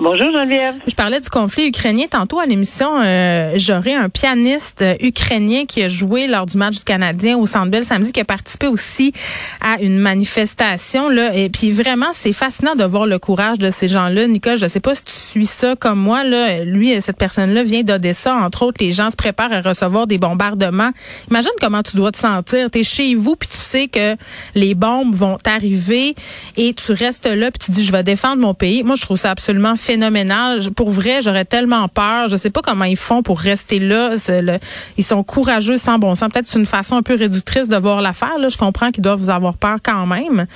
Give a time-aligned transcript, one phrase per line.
[0.00, 0.74] Bonjour, Geneviève.
[0.88, 3.00] Je parlais du conflit ukrainien tantôt à l'émission.
[3.00, 7.46] Euh, J'aurais un pianiste euh, ukrainien qui a joué lors du match du Canadien au
[7.46, 9.12] Centre samedi, qui a participé aussi
[9.60, 11.08] à une manifestation.
[11.08, 14.26] Là, et puis vraiment, c'est fascinant de voir le courage de ces gens-là.
[14.26, 16.24] Nicole, je sais pas si tu suis ça comme moi.
[16.24, 18.34] Là, lui, cette personne-là vient d'Odessa.
[18.34, 20.90] Entre autres, les gens se préparent à recevoir des bombardements.
[21.30, 22.68] Imagine comment tu dois te sentir.
[22.68, 24.16] Tu es chez vous, puis tu sais que
[24.56, 26.16] les bombes vont t'arriver
[26.56, 28.82] et tu restes là, puis tu dis, je vais défendre mon pays.
[28.82, 30.60] Moi, je trouve ça absolument phénoménal.
[30.76, 32.28] Pour vrai, j'aurais tellement peur.
[32.28, 34.16] Je sais pas comment ils font pour rester là.
[34.16, 34.58] C'est le-
[34.96, 36.28] ils sont courageux sans bon sens.
[36.32, 38.34] Peut-être c'est une façon un peu réductrice de voir l'affaire.
[38.48, 40.46] Je comprends qu'ils doivent vous avoir peur quand même,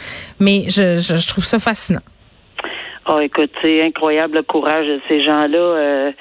[0.40, 2.00] mais je, je, je trouve ça fascinant.
[3.10, 5.56] Oh, écoute, c'est incroyable le courage de ces gens-là.
[5.58, 6.12] Euh,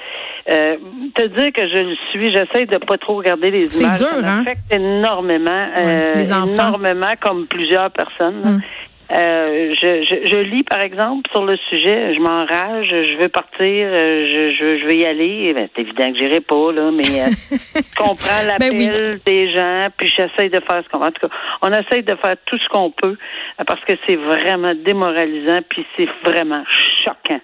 [0.49, 0.75] euh,
[1.15, 3.97] te dire que je le suis, j'essaie de pas trop regarder les C'est images.
[3.97, 4.43] dur, ça hein?
[4.71, 5.65] énormément.
[5.77, 6.69] euh, les enfants.
[6.69, 8.61] Énormément, comme plusieurs personnes.
[9.09, 13.61] Euh, je, je, je lis, par exemple, sur le sujet, je m'enrage, je veux partir,
[13.61, 15.53] euh, je, je, je vais y aller.
[15.53, 17.29] Ben, c'est évident que j'irai pas, là, mais euh,
[17.75, 19.21] je comprends l'appel Ben oui.
[19.25, 22.35] des gens, puis j'essaie de faire ce qu'on En tout cas, on essaie de faire
[22.45, 23.15] tout ce qu'on peut
[23.59, 26.63] euh, parce que c'est vraiment démoralisant, puis c'est vraiment
[27.05, 27.39] choquant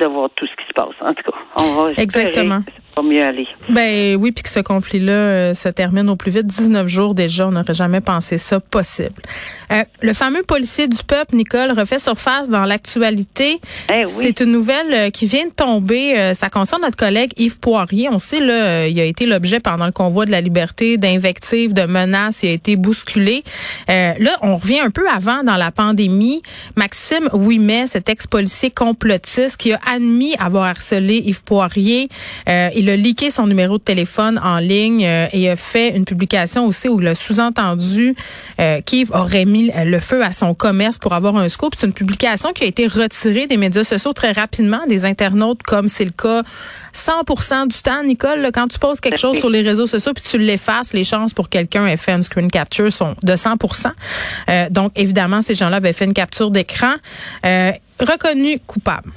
[0.00, 0.94] de voir tout ce qui se passe.
[1.00, 2.58] En tout cas, on va Exactement.
[2.96, 3.46] Va mieux aller.
[3.68, 6.46] Ben oui, puis que ce conflit-là euh, se termine au plus vite.
[6.46, 9.22] 19 jours déjà, on n'aurait jamais pensé ça possible.
[9.72, 13.60] Euh, le fameux policier du peuple, Nicole, refait surface dans l'actualité.
[13.88, 14.08] Eh oui.
[14.08, 16.18] C'est une nouvelle euh, qui vient de tomber.
[16.18, 18.08] Euh, ça concerne notre collègue Yves Poirier.
[18.10, 21.82] On sait, là, il a été l'objet pendant le convoi de la liberté d'invectives, de
[21.82, 22.42] menaces.
[22.42, 23.44] Il a été bousculé.
[23.90, 26.42] Euh, là, on revient un peu avant dans la pandémie.
[26.76, 32.08] Maxime Ouimet, cet ex-policier complotiste qui a admis avoir harcelé Yves Poirier,
[32.48, 36.04] euh, il a leaké son numéro de téléphone en ligne euh, et a fait une
[36.04, 38.14] publication aussi où il a sous-entendu
[38.60, 38.80] euh,
[39.14, 41.72] aurait mis euh, le feu à son commerce pour avoir un scoop.
[41.78, 45.88] C'est une publication qui a été retirée des médias sociaux très rapidement des internautes, comme
[45.88, 46.42] c'est le cas
[46.94, 48.50] 100% du temps, Nicole.
[48.52, 51.48] quand tu poses quelque chose sur les réseaux sociaux puis tu l'effaces, les chances pour
[51.48, 53.92] quelqu'un ait fait une screen capture sont de 100%.
[54.50, 56.94] Euh, donc, évidemment, ces gens-là avaient fait une capture d'écran.
[58.00, 59.10] Reconnu coupable.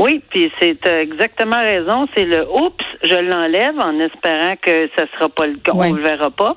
[0.00, 2.08] Oui, puis c'est euh, exactement raison.
[2.16, 6.02] C'est le oups, je l'enlève en espérant que ça sera pas le cas, on le
[6.02, 6.56] verra pas.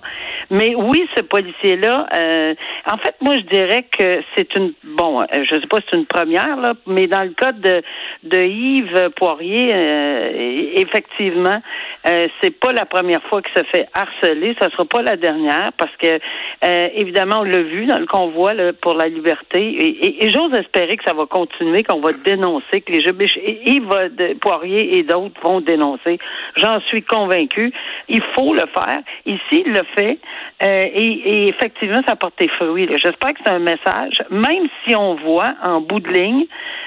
[0.50, 2.54] Mais oui, ce policier-là, euh,
[2.92, 5.98] en fait, moi je dirais que c'est une bon, euh, je sais pas si c'est
[5.98, 7.82] une première là, mais dans le cas de
[8.24, 11.62] de Yves Poirier, euh, effectivement,
[12.08, 15.72] euh, c'est pas la première fois qu'il se fait harceler, ça sera pas la dernière
[15.78, 16.20] parce que
[16.66, 20.30] euh, évidemment on l'a vu dans le convoi là, pour la liberté et, et- et
[20.30, 24.98] j'ose espérer que ça va continuer, qu'on va dénoncer, que les jeux et Yves Poirier
[24.98, 26.20] et d'autres vont dénoncer.
[26.56, 27.74] J'en suis convaincu.
[28.10, 29.02] Il faut le faire.
[29.26, 30.20] Ici, il le fait.
[30.62, 32.88] Euh, et, et effectivement, ça porte des fruits.
[33.02, 36.46] J'espère que c'est un message, même si on voit en bout de ligne,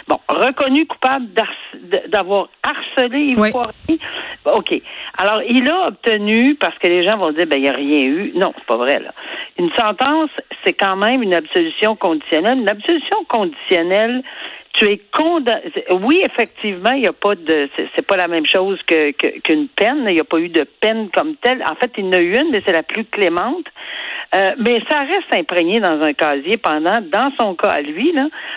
[0.08, 1.26] bon, reconnu coupable
[2.08, 3.50] d'avoir harcelé Yves Oui.
[3.50, 4.00] Poirier.
[4.46, 4.82] OK.
[5.18, 8.00] Alors, il a obtenu, parce que les gens vont dire, ben, il n'y a rien
[8.06, 8.32] eu.
[8.34, 9.12] Non, c'est pas vrai, là.
[9.58, 10.30] Une sentence,
[10.64, 12.58] c'est quand même une absolution conditionnelle.
[12.58, 14.22] Une absolution conditionnelle,
[14.76, 15.62] tu es condamné.
[15.91, 17.69] Oui, effectivement, il n'y a pas de.
[17.94, 20.04] C'est pas la même chose que que- qu'une peine.
[20.06, 21.62] Il n'y a pas eu de peine comme telle.
[21.62, 23.66] En fait, il y en a eu une, mais c'est la plus clémente.
[24.34, 28.12] Euh, mais ça reste imprégné dans un casier pendant, dans son cas à lui,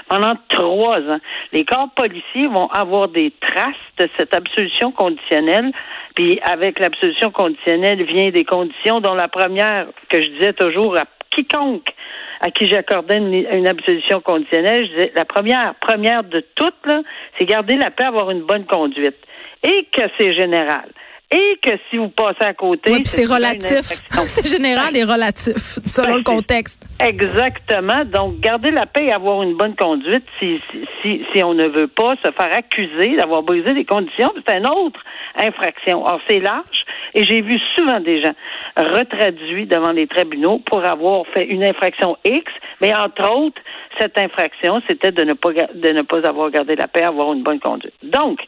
[0.08, 1.19] pendant trois ans.
[1.53, 5.72] Les corps policiers vont avoir des traces de cette absolution conditionnelle.
[6.16, 11.03] Puis avec l'absolution conditionnelle vient des conditions dont la première, que je disais toujours à
[11.29, 11.94] quiconque
[12.39, 17.01] à qui j'accordais une, une absolution conditionnelle, je disais la première, première de toutes, là,
[17.38, 19.17] c'est garder la paix, avoir une bonne conduite.
[19.63, 20.89] Et que c'est général.
[21.31, 22.89] Et que si vous passez à côté.
[22.89, 24.01] Oui, puis c'est relatif.
[24.28, 26.81] c'est général et relatif, selon le Ben, contexte.
[26.99, 28.03] Exactement.
[28.05, 31.67] Donc, garder la paix et avoir une bonne conduite si, si, si, si on ne
[31.67, 34.99] veut pas se faire accuser d'avoir brisé les conditions, c'est une autre
[35.37, 36.03] infraction.
[36.03, 36.78] Or, c'est large
[37.19, 38.33] et j'ai vu souvent des gens
[38.77, 42.49] retraduits devant les tribunaux pour avoir fait une infraction X,
[42.79, 43.61] mais entre autres,
[43.99, 47.43] cette infraction, c'était de ne pas de ne pas avoir gardé la paix, avoir une
[47.43, 47.93] bonne conduite.
[48.03, 48.39] Donc,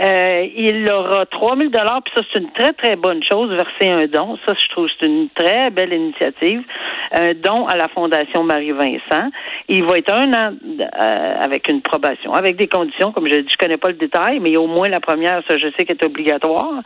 [0.00, 4.06] euh, il aura 3000 dollars, puis ça c'est une très très bonne chose, verser un
[4.06, 4.38] don.
[4.46, 6.62] Ça, je trouve c'est une très belle initiative.
[7.12, 9.30] un don à la Fondation Marie-Vincent.
[9.68, 13.48] Il va être un an euh, avec une probation, avec des conditions, comme je dis,
[13.50, 16.06] je connais pas le détail, mais au moins la première, ça, je sais qu'elle est
[16.06, 16.82] obligatoire.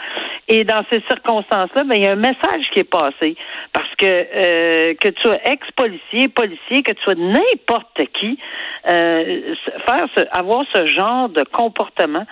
[0.49, 3.37] Et dans ces circonstances-là, ben, il y a un message qui est passé.
[3.72, 8.38] Parce que euh, que tu sois ex-policier, policier, que tu sois n'importe qui,
[8.88, 9.55] euh,
[9.87, 12.26] faire ce, avoir ce genre de comportement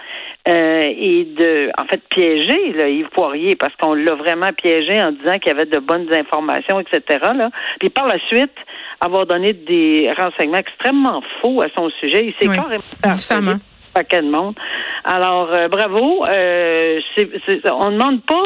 [0.48, 5.12] euh, et de en fait piéger là, Yves Poirier parce qu'on l'a vraiment piégé en
[5.12, 7.20] disant qu'il y avait de bonnes informations, etc.
[7.34, 7.50] Là.
[7.80, 8.54] Puis par la suite,
[9.00, 12.26] avoir donné des renseignements extrêmement faux à son sujet.
[12.26, 12.56] Il s'est Oui.
[12.56, 12.82] carrément
[13.92, 14.54] paquet de monde.
[15.04, 16.24] Alors, euh, bravo.
[16.26, 17.00] Euh,
[17.66, 18.42] on ne demande pas.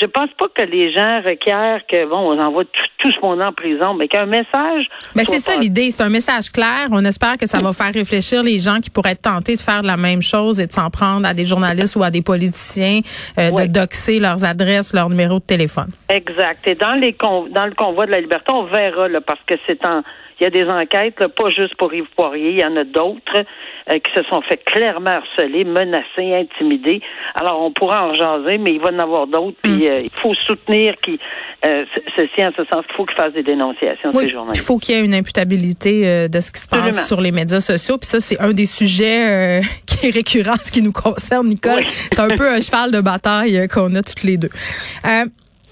[0.00, 3.42] Je pense pas que les gens requièrent que bon, on envoie tout, tout ce monde
[3.42, 4.86] en prison, mais qu'un message.
[5.14, 6.88] Soit c'est ça l'idée, c'est un message clair.
[6.90, 9.82] On espère que ça va faire réfléchir les gens qui pourraient être tentés de faire
[9.82, 13.00] la même chose et de s'en prendre à des journalistes ou à des politiciens,
[13.38, 13.68] euh, Ouais.
[13.68, 15.90] de doxer leurs adresses, leurs numéros de téléphone.
[16.08, 16.66] Exact.
[16.66, 19.54] Et dans les con- dans le convoi de la liberté, on verra là, parce que
[19.66, 20.02] c'est en
[20.40, 22.82] il y a des enquêtes, là, pas juste pour Yves Poirier, il y en a
[22.82, 23.44] d'autres
[23.90, 27.00] euh, qui se sont fait clairement harceler, menacés, intimidés.
[27.36, 29.56] Alors on pourra en jaser, mais il va y en avoir d'autres.
[29.64, 29.68] Mm.
[29.82, 31.18] Puis euh, il faut soutenir qui
[31.64, 34.32] euh, ce- ceci en ce sens qu'il faut qu'ils fassent des dénonciations Oui, ces il
[34.32, 34.66] journalistes.
[34.66, 37.06] faut qu'il y ait une imputabilité euh, de ce qui se passe Absolument.
[37.06, 37.98] sur les médias sociaux.
[37.98, 41.82] Puis ça, c'est un des sujets qui est récurrent, en ce qui nous concerne, Nicole.
[41.84, 41.86] Oui.
[42.12, 44.50] C'est un peu un cheval de bataille qu'on a toutes les deux.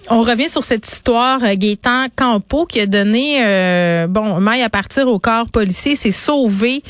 [0.09, 4.71] On revient sur cette histoire, euh, Gaétan Campo, qui a donné, euh, bon, maille à
[4.71, 6.83] partir au corps policier, s'est sauvé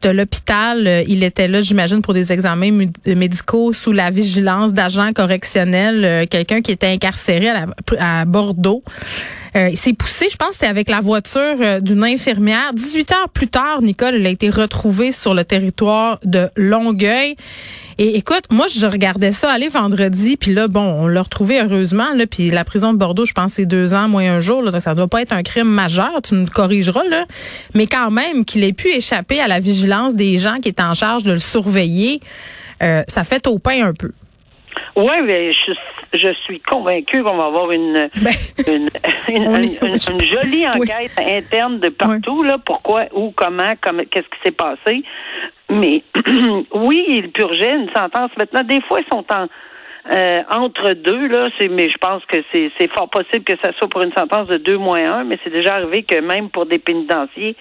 [0.00, 0.86] de l'hôpital.
[0.86, 6.62] Euh, Il était là, j'imagine, pour des examens médicaux sous la vigilance d'agents correctionnels, quelqu'un
[6.62, 7.50] qui était incarcéré
[7.98, 8.82] à Bordeaux.
[9.56, 12.72] Euh, il s'est poussé, je pense, c'était avec la voiture euh, d'une infirmière.
[12.74, 17.36] 18 heures plus tard, Nicole, il a été retrouvé sur le territoire de Longueuil.
[17.98, 22.12] Et écoute, moi, je regardais ça aller vendredi, puis là, bon, on l'a retrouvé heureusement,
[22.16, 24.72] là, puis la prison de Bordeaux, je pense, c'est deux ans, moins un jour, là,
[24.72, 27.26] donc ça doit pas être un crime majeur, tu nous corrigeras, là.
[27.74, 30.94] Mais quand même, qu'il ait pu échapper à la vigilance des gens qui étaient en
[30.94, 32.20] charge de le surveiller,
[32.82, 34.10] euh, ça fait au pain un peu.
[34.96, 35.72] Oui, mais je,
[36.14, 38.32] je suis convaincue qu'on va avoir une, Ben,
[38.66, 38.88] une,
[39.28, 40.90] une, on une- est- une- une jolie Oui.
[40.92, 45.02] enquête interne de partout, là, pourquoi, où, comment, comment qu'est-ce qui s'est passé.
[45.70, 46.02] Mais
[46.74, 48.30] oui, il purgeait une sentence.
[48.36, 49.46] Maintenant, des fois, ils sont en
[50.14, 53.72] euh, entre deux, là, c'est mais je pense que c'est c'est fort possible que ça
[53.78, 56.66] soit pour une sentence de deux moins un, mais c'est déjà arrivé que même pour
[56.66, 57.56] des pénitenciers,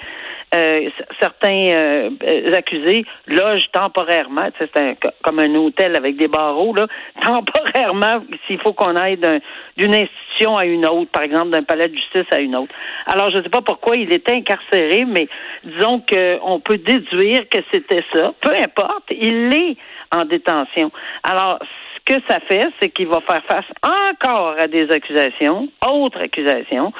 [0.53, 0.89] euh,
[1.19, 6.87] certains euh, accusés logent temporairement, c'est un- comme un hôtel avec des barreaux, là,
[7.25, 9.39] temporairement, s'il faut qu'on aille d'un-
[9.77, 12.73] d'une institution à une autre, par exemple d'un palais de justice à une autre.
[13.05, 15.27] Alors, je ne sais pas pourquoi il était incarcéré, mais
[15.63, 18.33] disons qu'on peut déduire que c'était ça.
[18.41, 19.77] Peu importe, il est
[20.15, 20.91] en détention.
[21.23, 21.59] Alors,
[22.05, 26.91] que ça fait, c'est qu'il va faire face encore à des accusations, autres accusations,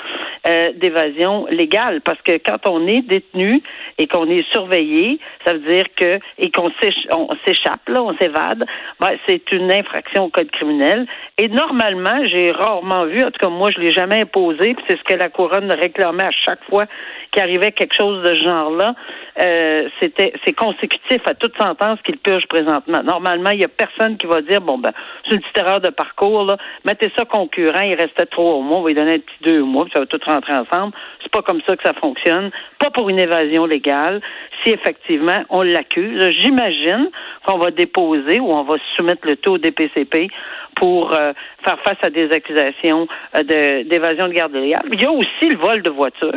[0.48, 2.02] euh, d'évasion légale.
[2.02, 3.62] Parce que quand on est détenu
[3.98, 8.16] et qu'on est surveillé, ça veut dire que et qu'on s'éch- on s'échappe, là, on
[8.18, 8.66] s'évade,
[9.00, 11.06] ben, c'est une infraction au code criminel.
[11.38, 14.98] Et normalement, j'ai rarement vu, en tout cas moi, je l'ai jamais imposé, puis c'est
[14.98, 16.86] ce que la couronne réclamait à chaque fois
[17.32, 18.96] qu'il arrivait quelque chose de ce genre-là.
[19.40, 23.04] Euh, c'était c'est consécutif à toute sentence qu'il purge présentement.
[23.04, 24.93] Normalement, il y a personne qui va dire bon ben
[25.26, 28.82] c'est une petite erreur de parcours là, mettez ça concurrent, il restait trois mois, on
[28.82, 30.94] va lui donner un petit deux mois, puis ça va tout rentrer ensemble.
[31.22, 32.52] C'est pas comme ça que ça fonctionne.
[32.80, 34.22] Pas pour une évasion légale.
[34.64, 37.10] Si effectivement on l'accuse, j'imagine
[37.46, 40.28] qu'on va déposer ou on va soumettre le taux au DPCP
[40.76, 43.08] pour euh, faire face à des accusations
[43.38, 44.84] euh, de- d'évasion de, garde légale.
[44.92, 46.34] Il y a aussi le vol de voiture.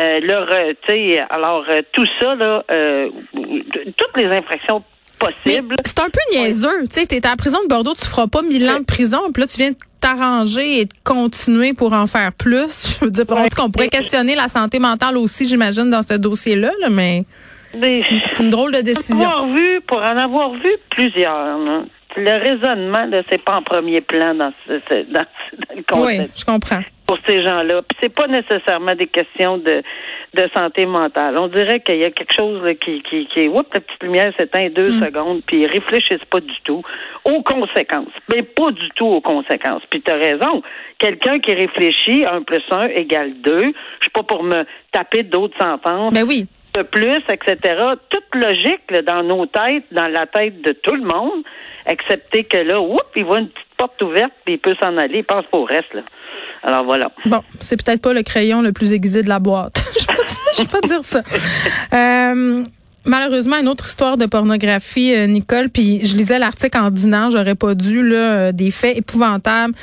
[0.00, 0.48] Euh, leur,
[1.30, 2.64] alors euh, tout ça là,
[3.96, 4.82] toutes les infractions
[5.46, 5.76] Mais possibles.
[5.84, 6.84] c'est un peu niaiseux.
[6.84, 9.20] Tu sais, t'es à la prison de Bordeaux, tu feras pas mille ans de prison,
[9.32, 12.96] puis là, tu viens de t'arranger et de continuer pour en faire plus.
[13.00, 16.14] Je veux dire, en cas, on pourrait questionner la santé mentale aussi, j'imagine, dans ce
[16.14, 17.24] dossier-là, là, mais
[17.72, 19.28] c'est une drôle de Pour décision.
[19.28, 21.82] avoir vu, pour en avoir vu plusieurs, là,
[22.16, 24.72] le raisonnement, c'est pas en premier plan dans, ce,
[25.12, 26.80] dans, dans le Oui, concept je comprends.
[27.08, 27.80] Pour ces gens-là.
[27.82, 29.82] Puis c'est pas nécessairement des questions de,
[30.34, 31.38] de santé mentale.
[31.38, 34.02] On dirait qu'il y a quelque chose là, qui, qui, qui est, oups, la petite
[34.02, 35.04] lumière s'éteint deux Mm.
[35.06, 36.82] secondes, puis ils réfléchissent pas du tout
[37.24, 38.12] aux conséquences.
[38.32, 39.82] Mais pas du tout aux conséquences.
[39.90, 40.62] Puis tu as raison.
[40.98, 43.72] Quelqu'un qui réfléchit, un plus un égale deux.
[44.00, 46.46] Je suis pas pour me taper d'autres sentences Ben oui.
[46.74, 47.56] de plus, etc.
[48.10, 51.42] Toute logique là, dans nos têtes, dans la tête de tout le monde,
[51.86, 55.18] excepté que là, oups, il voit une petite porte ouverte, puis il peut s'en aller,
[55.18, 55.94] il pense pas au reste.
[55.94, 56.02] Là.
[56.62, 57.10] Alors voilà.
[57.26, 59.82] Bon, c'est peut-être pas le crayon le plus aiguisé de la boîte.
[60.56, 61.22] je vais pas dire ça.
[61.92, 62.64] Euh,
[63.08, 65.70] malheureusement, une autre histoire de pornographie, euh, Nicole.
[65.70, 69.74] Puis je lisais l'article en dînant, j'aurais pas dû là, euh, des faits épouvantables.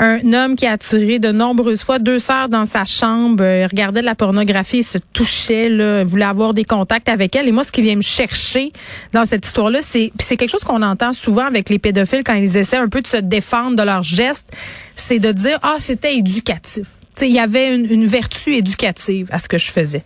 [0.00, 4.00] Un homme qui a attiré de nombreuses fois deux sœurs dans sa chambre, euh, regardait
[4.00, 7.48] de la pornographie, se touchait, là, voulait avoir des contacts avec elle.
[7.48, 8.72] Et moi, ce qui vient me chercher
[9.12, 12.56] dans cette histoire-là, c'est c'est quelque chose qu'on entend souvent avec les pédophiles quand ils
[12.56, 14.50] essaient un peu de se défendre de leurs gestes,
[14.96, 16.86] c'est de dire ah c'était éducatif.
[17.20, 20.02] il y avait une vertu éducative à ce que je faisais.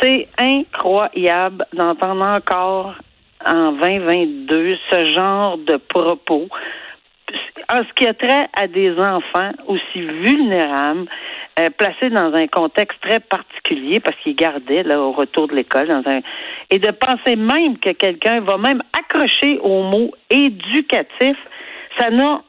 [0.00, 2.94] C'est incroyable d'entendre encore
[3.44, 6.48] en 2022 ce genre de propos.
[7.72, 11.06] En ce qui a trait à des enfants aussi vulnérables,
[11.58, 15.88] euh, placés dans un contexte très particulier parce qu'ils gardaient là au retour de l'école
[15.88, 16.20] dans un
[16.70, 21.36] et de penser même que quelqu'un va même accrocher au mot éducatif
[21.98, 22.42] ça n'a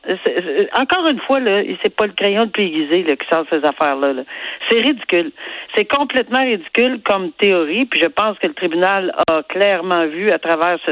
[0.80, 4.14] encore une fois là, c'est pas le crayon de aiguisé là, qui sort ces affaires-là.
[4.14, 4.24] -là,
[4.68, 5.32] c'est ridicule.
[5.76, 10.40] C'est complètement ridicule comme théorie, puis je pense que le tribunal a clairement vu à
[10.40, 10.92] travers ce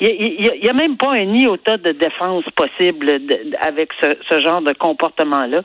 [0.00, 3.20] il y, a même pas un iota de défense possible
[3.60, 5.62] avec ce, ce, genre de comportement-là.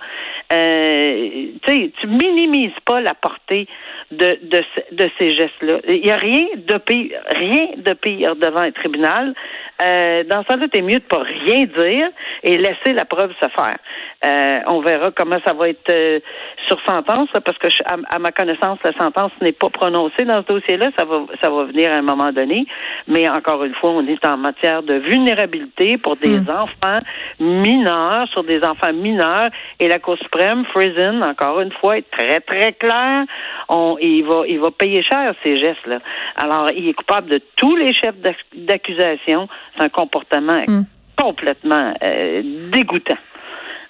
[0.54, 3.68] Euh, tu minimises pas la portée
[4.12, 4.62] de, de,
[4.92, 5.80] de ces gestes-là.
[5.88, 9.34] Il y a rien de pire, rien de pire devant un tribunal.
[9.82, 12.10] Euh, dans ce cas-là, t'es mieux de pas rien dire
[12.44, 13.78] et laisser la preuve se faire.
[14.26, 16.20] Euh, on verra comment ça va être euh,
[16.68, 20.90] sur sentence, parce que à, ma connaissance, la sentence n'est pas prononcée dans ce dossier-là.
[20.98, 22.66] Ça va, ça va venir à un moment donné.
[23.08, 26.50] Mais encore une fois, on est en matière de vulnérabilité pour des hmm.
[26.50, 27.00] enfants
[27.40, 29.50] mineurs, sur des enfants mineurs,
[29.80, 33.26] et la Cour suprême, Friesen, encore une fois, est très très clair.
[33.70, 36.00] On, il va, il va payer cher ces gestes-là.
[36.36, 38.16] Alors, il est coupable de tous les chefs
[38.54, 39.48] d'accusation.
[39.76, 40.84] C'est un comportement hmm
[41.18, 42.42] complètement euh,
[42.72, 43.18] dégoûtant.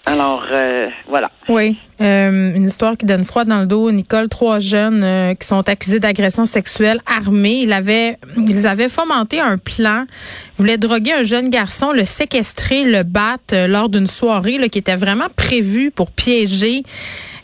[0.06, 1.32] Alors, euh, voilà.
[1.50, 3.92] Oui, euh, une histoire qui donne froid dans le dos.
[3.92, 7.62] Nicole, trois jeunes qui sont accusés d'agression sexuelle armés.
[7.64, 10.06] Ils avaient, ils avaient fomenté un plan.
[10.08, 14.80] Ils voulaient droguer un jeune garçon, le séquestrer, le battre lors d'une soirée là, qui
[14.80, 16.84] était vraiment prévue pour piéger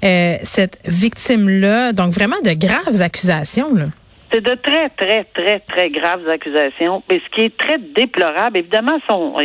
[0.01, 1.91] cette victime-là.
[1.93, 3.74] Donc, vraiment de graves accusations.
[3.74, 3.86] Là.
[4.34, 7.04] C'est de très, très, très, très graves accusations.
[7.08, 9.38] Mais ce qui est très déplorable, évidemment, sont,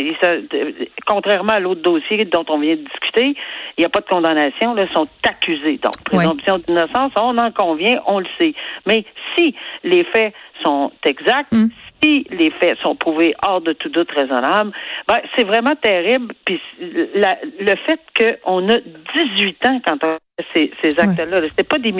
[1.07, 3.35] contrairement à l'autre dossier dont on vient de discuter,
[3.77, 5.79] il n'y a pas de condamnation, là, sont accusés.
[5.83, 8.55] Donc, présomption d'innocence, on en convient, on le sait.
[8.87, 9.05] Mais
[9.37, 9.55] si
[9.85, 10.33] les faits
[10.65, 11.69] sont exacts, mm.
[12.03, 14.73] si les faits sont prouvés hors de tout doute raisonnable,
[15.07, 16.35] ben, c'est vraiment terrible.
[16.47, 18.01] Puis le fait
[18.45, 20.17] qu'on a 18 ans quand on
[20.55, 21.41] ces, ces actes-là.
[21.57, 21.93] C'est pas des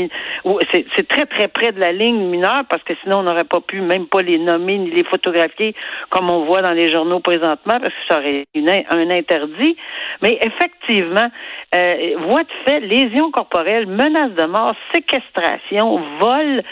[0.73, 3.81] c'est très très près de la ligne mineure parce que sinon on n'aurait pas pu
[3.81, 5.75] même pas les nommer ni les photographier
[6.11, 9.77] comme on voit dans les journaux présentement parce que ça aurait une, un interdit.
[10.23, 11.29] Mais effectivement,
[11.75, 16.63] euh, voie de fait, lésions corporelles, menaces de mort, séquestration, vol,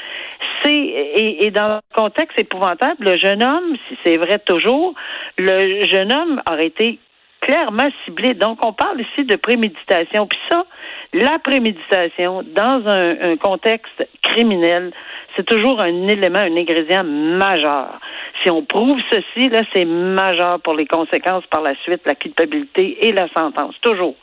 [0.62, 4.94] c'est et, et dans le contexte épouvantable, le jeune homme, si c'est vrai toujours,
[5.38, 6.98] le jeune homme aurait été
[7.46, 8.34] clairement ciblé.
[8.34, 10.26] Donc, on parle ici de préméditation.
[10.26, 10.66] Puis ça,
[11.12, 14.92] la préméditation dans un, contexte criminel,
[15.36, 18.00] c'est toujours un élément, un ingrédient majeur.
[18.42, 23.06] Si on prouve ceci, là, c'est majeur pour les conséquences par la suite, la culpabilité
[23.06, 24.16] et la sentence, toujours.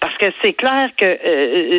[0.00, 1.16] Parce que c'est clair que euh,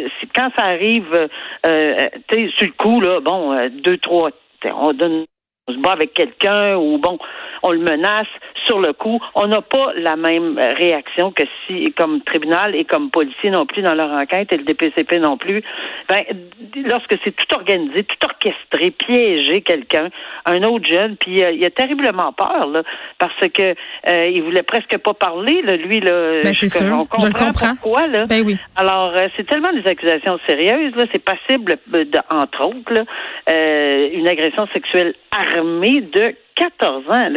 [0.06, 1.28] euh, quand ça arrive,
[1.66, 4.30] euh, tu sais, sur le coup, là, bon, deux, trois,
[4.64, 5.25] on donne
[5.68, 7.18] on se bat avec quelqu'un ou bon,
[7.64, 8.28] on le menace
[8.68, 13.10] sur le coup, on n'a pas la même réaction que si, comme tribunal et comme
[13.10, 15.64] policier non plus dans leur enquête et le DPCP non plus.
[16.10, 16.22] Ben,
[16.88, 20.10] lorsque c'est tout organisé, tout orchestré, piéger quelqu'un,
[20.46, 22.84] un autre jeune, puis euh, il a terriblement peur là,
[23.18, 23.76] parce que
[24.10, 26.42] euh, il voulait presque pas parler, là, lui là.
[26.44, 26.82] Ben, sûr.
[26.94, 27.76] On comprend, Je le comprends.
[27.82, 28.26] pourquoi là?
[28.28, 28.58] Ben oui.
[28.76, 33.04] Alors euh, c'est tellement des accusations sérieuses là, c'est passible de, entre autres là,
[33.50, 35.14] euh, une agression sexuelle
[35.62, 37.30] de 14 ans.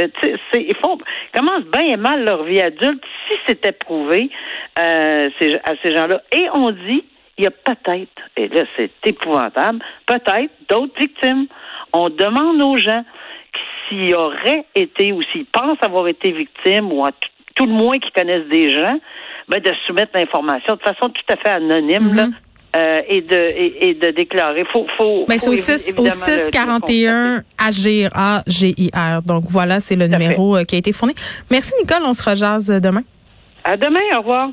[0.54, 0.98] Ils font
[1.34, 4.30] commencent bien et mal leur vie adulte si c'était prouvé
[4.78, 5.30] euh,
[5.64, 6.22] à ces gens-là.
[6.32, 7.04] Et on dit,
[7.36, 11.46] il y a peut-être, et là c'est épouvantable, peut-être d'autres victimes.
[11.92, 13.04] On demande aux gens
[13.88, 17.10] s'ils auraient été ou s'ils pensent avoir été victimes ou à
[17.54, 18.98] tout le moins qu'ils connaissent des gens,
[19.48, 22.02] ben, de soumettre l'information de façon tout à fait anonyme.
[22.02, 22.32] mm-hmm.
[22.76, 24.62] Euh, et de et, de déclarer.
[24.70, 29.22] Faut, faut, Mais c'est au 6 au 641 agir A G I R.
[29.22, 31.14] Donc voilà, c'est le numéro euh, qui a été fourni.
[31.50, 33.02] Merci Nicole, on se rejase demain.
[33.64, 34.48] À demain, au revoir.